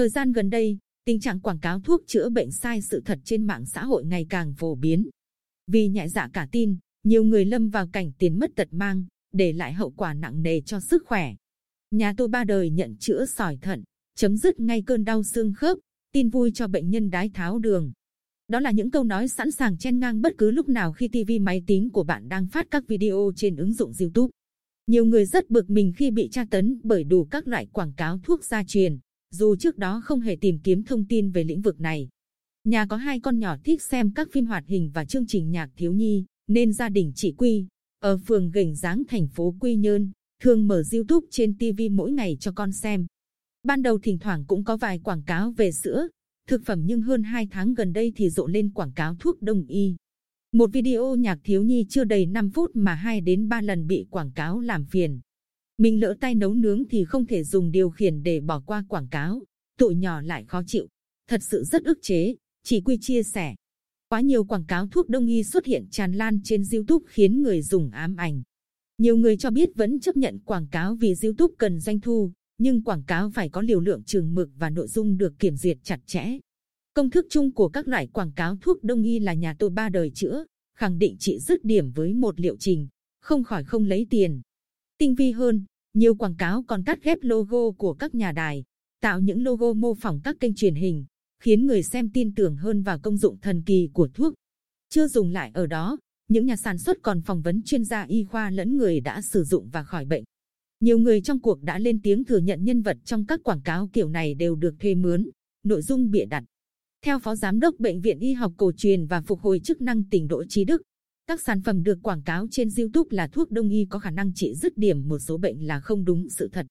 Thời 0.00 0.08
gian 0.08 0.32
gần 0.32 0.50
đây, 0.50 0.78
tình 1.04 1.20
trạng 1.20 1.40
quảng 1.40 1.58
cáo 1.58 1.80
thuốc 1.80 2.02
chữa 2.06 2.28
bệnh 2.28 2.50
sai 2.50 2.82
sự 2.82 3.02
thật 3.04 3.18
trên 3.24 3.46
mạng 3.46 3.66
xã 3.66 3.84
hội 3.84 4.04
ngày 4.04 4.26
càng 4.30 4.54
phổ 4.54 4.74
biến. 4.74 5.08
Vì 5.66 5.88
nhẹ 5.88 6.08
dạ 6.08 6.28
cả 6.32 6.48
tin, 6.52 6.76
nhiều 7.04 7.24
người 7.24 7.44
lâm 7.44 7.68
vào 7.68 7.88
cảnh 7.92 8.12
tiền 8.18 8.38
mất 8.38 8.50
tật 8.56 8.68
mang, 8.70 9.04
để 9.32 9.52
lại 9.52 9.72
hậu 9.72 9.90
quả 9.90 10.14
nặng 10.14 10.42
nề 10.42 10.60
cho 10.60 10.80
sức 10.80 11.02
khỏe. 11.06 11.34
Nhà 11.90 12.14
tôi 12.16 12.28
ba 12.28 12.44
đời 12.44 12.70
nhận 12.70 12.96
chữa 12.96 13.26
sỏi 13.26 13.58
thận, 13.62 13.82
chấm 14.16 14.36
dứt 14.36 14.60
ngay 14.60 14.82
cơn 14.86 15.04
đau 15.04 15.22
xương 15.22 15.52
khớp, 15.52 15.78
tin 16.12 16.28
vui 16.28 16.50
cho 16.54 16.66
bệnh 16.68 16.90
nhân 16.90 17.10
đái 17.10 17.28
tháo 17.28 17.58
đường. 17.58 17.92
Đó 18.48 18.60
là 18.60 18.70
những 18.70 18.90
câu 18.90 19.04
nói 19.04 19.28
sẵn 19.28 19.50
sàng 19.50 19.78
chen 19.78 19.98
ngang 19.98 20.20
bất 20.20 20.32
cứ 20.38 20.50
lúc 20.50 20.68
nào 20.68 20.92
khi 20.92 21.08
TV 21.08 21.32
máy 21.40 21.62
tính 21.66 21.90
của 21.90 22.04
bạn 22.04 22.28
đang 22.28 22.46
phát 22.46 22.66
các 22.70 22.84
video 22.88 23.32
trên 23.36 23.56
ứng 23.56 23.72
dụng 23.72 23.92
YouTube. 24.00 24.30
Nhiều 24.86 25.04
người 25.04 25.26
rất 25.26 25.50
bực 25.50 25.70
mình 25.70 25.92
khi 25.96 26.10
bị 26.10 26.28
tra 26.32 26.44
tấn 26.50 26.80
bởi 26.82 27.04
đủ 27.04 27.24
các 27.24 27.48
loại 27.48 27.66
quảng 27.66 27.92
cáo 27.92 28.18
thuốc 28.18 28.44
gia 28.44 28.64
truyền, 28.64 28.98
dù 29.30 29.56
trước 29.56 29.78
đó 29.78 30.00
không 30.04 30.20
hề 30.20 30.36
tìm 30.40 30.58
kiếm 30.58 30.82
thông 30.82 31.04
tin 31.04 31.30
về 31.30 31.44
lĩnh 31.44 31.60
vực 31.60 31.80
này. 31.80 32.08
Nhà 32.64 32.86
có 32.86 32.96
hai 32.96 33.20
con 33.20 33.38
nhỏ 33.38 33.56
thích 33.64 33.82
xem 33.82 34.12
các 34.14 34.28
phim 34.32 34.46
hoạt 34.46 34.64
hình 34.66 34.90
và 34.94 35.04
chương 35.04 35.26
trình 35.26 35.50
nhạc 35.50 35.70
thiếu 35.76 35.92
nhi, 35.92 36.24
nên 36.48 36.72
gia 36.72 36.88
đình 36.88 37.12
chị 37.14 37.34
Quy, 37.38 37.66
ở 38.00 38.18
phường 38.26 38.50
Gành 38.50 38.76
Giáng 38.76 39.02
thành 39.08 39.28
phố 39.28 39.54
Quy 39.60 39.76
Nhơn, 39.76 40.10
thường 40.42 40.68
mở 40.68 40.82
YouTube 40.92 41.26
trên 41.30 41.58
TV 41.58 41.82
mỗi 41.90 42.12
ngày 42.12 42.36
cho 42.40 42.52
con 42.52 42.72
xem. 42.72 43.06
Ban 43.62 43.82
đầu 43.82 43.98
thỉnh 43.98 44.18
thoảng 44.18 44.44
cũng 44.44 44.64
có 44.64 44.76
vài 44.76 44.98
quảng 44.98 45.22
cáo 45.22 45.50
về 45.50 45.72
sữa, 45.72 46.08
thực 46.48 46.62
phẩm 46.64 46.82
nhưng 46.84 47.00
hơn 47.00 47.22
2 47.22 47.46
tháng 47.50 47.74
gần 47.74 47.92
đây 47.92 48.12
thì 48.16 48.30
rộ 48.30 48.46
lên 48.46 48.70
quảng 48.70 48.92
cáo 48.92 49.14
thuốc 49.14 49.42
đông 49.42 49.64
y. 49.66 49.96
Một 50.52 50.70
video 50.72 51.16
nhạc 51.16 51.38
thiếu 51.44 51.62
nhi 51.62 51.86
chưa 51.88 52.04
đầy 52.04 52.26
5 52.26 52.50
phút 52.50 52.70
mà 52.74 52.94
2 52.94 53.20
đến 53.20 53.48
3 53.48 53.60
lần 53.60 53.86
bị 53.86 54.06
quảng 54.10 54.32
cáo 54.32 54.60
làm 54.60 54.84
phiền. 54.84 55.20
Mình 55.80 56.00
lỡ 56.00 56.14
tay 56.20 56.34
nấu 56.34 56.54
nướng 56.54 56.88
thì 56.88 57.04
không 57.04 57.26
thể 57.26 57.44
dùng 57.44 57.70
điều 57.70 57.90
khiển 57.90 58.22
để 58.22 58.40
bỏ 58.40 58.62
qua 58.66 58.84
quảng 58.88 59.08
cáo, 59.08 59.42
tụi 59.78 59.94
nhỏ 59.94 60.20
lại 60.20 60.44
khó 60.44 60.62
chịu. 60.66 60.86
Thật 61.28 61.40
sự 61.42 61.64
rất 61.64 61.84
ức 61.84 61.98
chế, 62.02 62.34
chỉ 62.64 62.80
quy 62.80 62.98
chia 63.00 63.22
sẻ. 63.22 63.54
Quá 64.08 64.20
nhiều 64.20 64.44
quảng 64.44 64.64
cáo 64.64 64.86
thuốc 64.86 65.08
đông 65.08 65.26
y 65.26 65.44
xuất 65.44 65.66
hiện 65.66 65.86
tràn 65.90 66.12
lan 66.12 66.40
trên 66.44 66.62
YouTube 66.72 67.04
khiến 67.08 67.42
người 67.42 67.62
dùng 67.62 67.90
ám 67.90 68.16
ảnh. 68.16 68.42
Nhiều 68.98 69.16
người 69.16 69.36
cho 69.36 69.50
biết 69.50 69.68
vẫn 69.74 70.00
chấp 70.00 70.16
nhận 70.16 70.38
quảng 70.38 70.66
cáo 70.70 70.94
vì 70.94 71.14
YouTube 71.22 71.54
cần 71.58 71.80
doanh 71.80 72.00
thu, 72.00 72.32
nhưng 72.58 72.82
quảng 72.82 73.04
cáo 73.04 73.30
phải 73.30 73.48
có 73.48 73.62
liều 73.62 73.80
lượng 73.80 74.02
trường 74.02 74.34
mực 74.34 74.50
và 74.58 74.70
nội 74.70 74.88
dung 74.88 75.18
được 75.18 75.38
kiểm 75.38 75.56
duyệt 75.56 75.78
chặt 75.82 76.00
chẽ. 76.06 76.38
Công 76.94 77.10
thức 77.10 77.26
chung 77.30 77.52
của 77.52 77.68
các 77.68 77.88
loại 77.88 78.06
quảng 78.06 78.32
cáo 78.32 78.56
thuốc 78.56 78.84
đông 78.84 79.02
y 79.02 79.18
là 79.18 79.34
nhà 79.34 79.54
tôi 79.58 79.70
ba 79.70 79.88
đời 79.88 80.10
chữa, 80.10 80.44
khẳng 80.76 80.98
định 80.98 81.16
trị 81.18 81.38
dứt 81.38 81.64
điểm 81.64 81.90
với 81.90 82.14
một 82.14 82.40
liệu 82.40 82.56
trình, 82.56 82.88
không 83.20 83.44
khỏi 83.44 83.64
không 83.64 83.84
lấy 83.84 84.06
tiền. 84.10 84.40
Tinh 85.00 85.14
vi 85.14 85.30
hơn, 85.30 85.64
nhiều 85.94 86.14
quảng 86.14 86.36
cáo 86.36 86.62
còn 86.62 86.84
cắt 86.84 87.02
ghép 87.02 87.18
logo 87.20 87.70
của 87.70 87.94
các 87.94 88.14
nhà 88.14 88.32
đài, 88.32 88.64
tạo 89.00 89.20
những 89.20 89.44
logo 89.44 89.72
mô 89.72 89.94
phỏng 89.94 90.20
các 90.24 90.36
kênh 90.40 90.54
truyền 90.54 90.74
hình, 90.74 91.04
khiến 91.42 91.66
người 91.66 91.82
xem 91.82 92.10
tin 92.14 92.34
tưởng 92.34 92.56
hơn 92.56 92.82
vào 92.82 92.98
công 92.98 93.16
dụng 93.16 93.38
thần 93.40 93.62
kỳ 93.62 93.88
của 93.92 94.08
thuốc. 94.14 94.34
Chưa 94.88 95.08
dùng 95.08 95.30
lại 95.30 95.50
ở 95.54 95.66
đó, 95.66 95.98
những 96.28 96.46
nhà 96.46 96.56
sản 96.56 96.78
xuất 96.78 96.96
còn 97.02 97.22
phỏng 97.22 97.42
vấn 97.42 97.62
chuyên 97.62 97.84
gia 97.84 98.02
y 98.02 98.24
khoa 98.24 98.50
lẫn 98.50 98.76
người 98.76 99.00
đã 99.00 99.22
sử 99.22 99.44
dụng 99.44 99.68
và 99.72 99.84
khỏi 99.84 100.04
bệnh. 100.04 100.24
Nhiều 100.80 100.98
người 100.98 101.20
trong 101.20 101.40
cuộc 101.40 101.62
đã 101.62 101.78
lên 101.78 102.00
tiếng 102.02 102.24
thừa 102.24 102.38
nhận 102.38 102.64
nhân 102.64 102.82
vật 102.82 102.96
trong 103.04 103.26
các 103.26 103.40
quảng 103.44 103.62
cáo 103.62 103.88
kiểu 103.92 104.08
này 104.08 104.34
đều 104.34 104.54
được 104.54 104.74
thuê 104.80 104.94
mướn, 104.94 105.30
nội 105.62 105.82
dung 105.82 106.10
bịa 106.10 106.24
đặt. 106.24 106.44
Theo 107.04 107.18
Phó 107.18 107.36
Giám 107.36 107.60
đốc 107.60 107.74
Bệnh 107.78 108.00
viện 108.00 108.18
Y 108.18 108.32
học 108.32 108.52
cổ 108.56 108.72
truyền 108.76 109.06
và 109.06 109.20
phục 109.20 109.40
hồi 109.40 109.60
chức 109.64 109.80
năng 109.80 110.04
tỉnh 110.04 110.28
Đỗ 110.28 110.44
Trí 110.48 110.64
Đức, 110.64 110.82
các 111.30 111.40
sản 111.40 111.62
phẩm 111.62 111.82
được 111.82 111.98
quảng 112.02 112.22
cáo 112.22 112.46
trên 112.50 112.68
YouTube 112.76 113.16
là 113.16 113.28
thuốc 113.28 113.50
đông 113.50 113.68
y 113.68 113.86
có 113.90 113.98
khả 113.98 114.10
năng 114.10 114.34
trị 114.34 114.54
dứt 114.54 114.78
điểm 114.78 115.08
một 115.08 115.18
số 115.18 115.38
bệnh 115.38 115.66
là 115.66 115.80
không 115.80 116.04
đúng 116.04 116.28
sự 116.28 116.48
thật. 116.52 116.66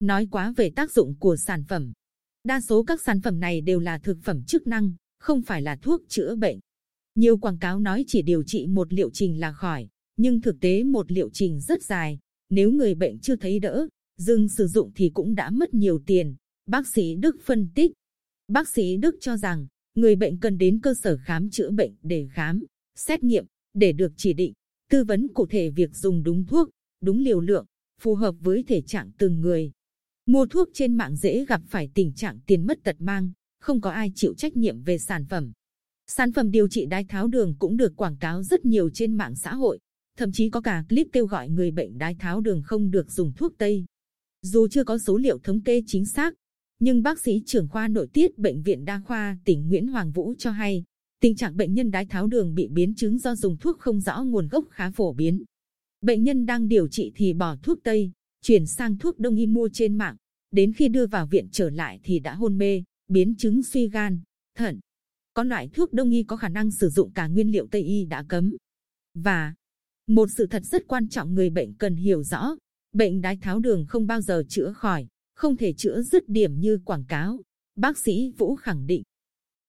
Nói 0.00 0.28
quá 0.30 0.54
về 0.56 0.70
tác 0.70 0.92
dụng 0.92 1.14
của 1.18 1.36
sản 1.36 1.64
phẩm. 1.68 1.92
Đa 2.44 2.60
số 2.60 2.84
các 2.84 3.00
sản 3.02 3.20
phẩm 3.20 3.40
này 3.40 3.60
đều 3.60 3.80
là 3.80 3.98
thực 3.98 4.18
phẩm 4.22 4.42
chức 4.44 4.66
năng, 4.66 4.92
không 5.18 5.42
phải 5.42 5.62
là 5.62 5.76
thuốc 5.76 6.02
chữa 6.08 6.36
bệnh. 6.36 6.58
Nhiều 7.14 7.38
quảng 7.38 7.58
cáo 7.58 7.80
nói 7.80 8.04
chỉ 8.06 8.22
điều 8.22 8.42
trị 8.42 8.66
một 8.66 8.92
liệu 8.92 9.10
trình 9.10 9.40
là 9.40 9.52
khỏi, 9.52 9.88
nhưng 10.16 10.40
thực 10.40 10.60
tế 10.60 10.84
một 10.84 11.12
liệu 11.12 11.30
trình 11.32 11.60
rất 11.60 11.82
dài. 11.82 12.18
Nếu 12.50 12.70
người 12.70 12.94
bệnh 12.94 13.18
chưa 13.18 13.36
thấy 13.36 13.58
đỡ, 13.58 13.88
dừng 14.18 14.48
sử 14.48 14.66
dụng 14.66 14.92
thì 14.94 15.10
cũng 15.14 15.34
đã 15.34 15.50
mất 15.50 15.74
nhiều 15.74 16.00
tiền. 16.06 16.36
Bác 16.66 16.86
sĩ 16.86 17.14
Đức 17.14 17.36
phân 17.44 17.68
tích. 17.74 17.92
Bác 18.48 18.68
sĩ 18.68 18.96
Đức 18.96 19.16
cho 19.20 19.36
rằng, 19.36 19.66
người 19.94 20.16
bệnh 20.16 20.38
cần 20.38 20.58
đến 20.58 20.80
cơ 20.80 20.94
sở 20.94 21.18
khám 21.24 21.50
chữa 21.50 21.70
bệnh 21.70 21.94
để 22.02 22.28
khám, 22.32 22.64
xét 22.96 23.22
nghiệm, 23.22 23.44
để 23.78 23.92
được 23.92 24.12
chỉ 24.16 24.32
định, 24.32 24.52
tư 24.90 25.04
vấn 25.04 25.28
cụ 25.34 25.46
thể 25.46 25.70
việc 25.70 25.96
dùng 25.96 26.22
đúng 26.22 26.46
thuốc, 26.46 26.68
đúng 27.00 27.18
liều 27.18 27.40
lượng, 27.40 27.66
phù 28.00 28.14
hợp 28.14 28.34
với 28.40 28.64
thể 28.68 28.82
trạng 28.82 29.10
từng 29.18 29.40
người. 29.40 29.72
Mua 30.26 30.46
thuốc 30.46 30.68
trên 30.74 30.94
mạng 30.94 31.16
dễ 31.16 31.44
gặp 31.44 31.60
phải 31.68 31.90
tình 31.94 32.12
trạng 32.12 32.38
tiền 32.46 32.66
mất 32.66 32.78
tật 32.82 32.96
mang, 32.98 33.30
không 33.60 33.80
có 33.80 33.90
ai 33.90 34.12
chịu 34.14 34.34
trách 34.34 34.56
nhiệm 34.56 34.82
về 34.82 34.98
sản 34.98 35.26
phẩm. 35.26 35.52
Sản 36.06 36.32
phẩm 36.32 36.50
điều 36.50 36.68
trị 36.68 36.86
đái 36.86 37.04
tháo 37.04 37.28
đường 37.28 37.54
cũng 37.58 37.76
được 37.76 37.96
quảng 37.96 38.16
cáo 38.16 38.42
rất 38.42 38.64
nhiều 38.64 38.90
trên 38.90 39.14
mạng 39.14 39.36
xã 39.36 39.54
hội, 39.54 39.78
thậm 40.16 40.32
chí 40.32 40.50
có 40.50 40.60
cả 40.60 40.84
clip 40.88 41.06
kêu 41.12 41.26
gọi 41.26 41.48
người 41.48 41.70
bệnh 41.70 41.98
đái 41.98 42.14
tháo 42.14 42.40
đường 42.40 42.62
không 42.62 42.90
được 42.90 43.12
dùng 43.12 43.32
thuốc 43.32 43.52
Tây. 43.58 43.84
Dù 44.42 44.68
chưa 44.68 44.84
có 44.84 44.98
số 44.98 45.16
liệu 45.16 45.38
thống 45.38 45.60
kê 45.60 45.82
chính 45.86 46.04
xác, 46.04 46.34
nhưng 46.80 47.02
bác 47.02 47.20
sĩ 47.20 47.42
trưởng 47.46 47.68
khoa 47.68 47.88
nội 47.88 48.08
tiết 48.12 48.38
bệnh 48.38 48.62
viện 48.62 48.84
đa 48.84 49.02
khoa 49.06 49.38
tỉnh 49.44 49.68
Nguyễn 49.68 49.86
Hoàng 49.86 50.12
Vũ 50.12 50.34
cho 50.38 50.50
hay, 50.50 50.84
tình 51.20 51.36
trạng 51.36 51.56
bệnh 51.56 51.74
nhân 51.74 51.90
đái 51.90 52.06
tháo 52.06 52.26
đường 52.26 52.54
bị 52.54 52.68
biến 52.68 52.94
chứng 52.94 53.18
do 53.18 53.34
dùng 53.34 53.56
thuốc 53.56 53.78
không 53.78 54.00
rõ 54.00 54.22
nguồn 54.22 54.48
gốc 54.48 54.64
khá 54.70 54.90
phổ 54.90 55.12
biến. 55.12 55.44
Bệnh 56.00 56.22
nhân 56.22 56.46
đang 56.46 56.68
điều 56.68 56.88
trị 56.88 57.12
thì 57.14 57.32
bỏ 57.32 57.56
thuốc 57.62 57.78
Tây, 57.82 58.12
chuyển 58.42 58.66
sang 58.66 58.98
thuốc 58.98 59.18
đông 59.18 59.36
y 59.36 59.46
mua 59.46 59.68
trên 59.72 59.94
mạng, 59.94 60.16
đến 60.50 60.72
khi 60.72 60.88
đưa 60.88 61.06
vào 61.06 61.26
viện 61.26 61.48
trở 61.52 61.70
lại 61.70 62.00
thì 62.02 62.18
đã 62.18 62.34
hôn 62.34 62.58
mê, 62.58 62.82
biến 63.08 63.34
chứng 63.36 63.62
suy 63.62 63.88
gan, 63.88 64.20
thận. 64.54 64.80
Có 65.34 65.44
loại 65.44 65.68
thuốc 65.68 65.92
đông 65.92 66.10
y 66.10 66.22
có 66.22 66.36
khả 66.36 66.48
năng 66.48 66.70
sử 66.70 66.88
dụng 66.88 67.10
cả 67.10 67.26
nguyên 67.26 67.52
liệu 67.52 67.66
Tây 67.66 67.82
y 67.82 68.04
đã 68.04 68.24
cấm. 68.28 68.56
Và 69.14 69.54
một 70.06 70.28
sự 70.36 70.46
thật 70.46 70.62
rất 70.64 70.88
quan 70.88 71.08
trọng 71.08 71.34
người 71.34 71.50
bệnh 71.50 71.74
cần 71.74 71.96
hiểu 71.96 72.22
rõ, 72.22 72.56
bệnh 72.92 73.20
đái 73.20 73.36
tháo 73.36 73.60
đường 73.60 73.86
không 73.88 74.06
bao 74.06 74.20
giờ 74.20 74.44
chữa 74.48 74.72
khỏi, 74.72 75.06
không 75.34 75.56
thể 75.56 75.72
chữa 75.72 76.02
dứt 76.02 76.28
điểm 76.28 76.60
như 76.60 76.78
quảng 76.84 77.04
cáo. 77.08 77.40
Bác 77.76 77.98
sĩ 77.98 78.32
Vũ 78.38 78.56
khẳng 78.56 78.86
định. 78.86 79.02